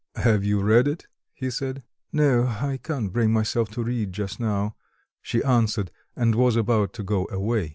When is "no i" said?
2.11-2.79